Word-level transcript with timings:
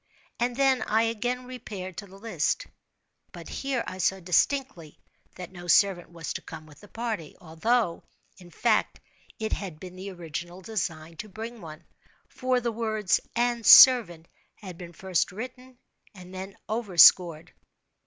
And 0.39 0.55
then 0.55 0.81
I 0.81 1.03
again 1.03 1.45
repaired 1.45 1.95
to 1.97 2.07
the 2.07 2.17
list—but 2.17 3.47
here 3.47 3.83
I 3.85 3.99
saw 3.99 4.19
distinctly 4.19 4.99
that 5.35 5.51
no 5.51 5.67
servant 5.67 6.09
was 6.09 6.33
to 6.33 6.41
come 6.41 6.65
with 6.65 6.79
the 6.79 6.87
party, 6.87 7.37
although, 7.39 8.03
in 8.39 8.49
fact, 8.49 8.99
it 9.37 9.53
had 9.53 9.79
been 9.79 9.95
the 9.95 10.09
original 10.09 10.61
design 10.61 11.17
to 11.17 11.29
bring 11.29 11.61
one—for 11.61 12.59
the 12.61 12.71
words 12.71 13.19
"and 13.35 13.63
servant" 13.63 14.27
had 14.55 14.75
been 14.75 14.91
first 14.93 15.31
written 15.31 15.77
and 16.15 16.33
then 16.33 16.57
overscored. 16.67 17.53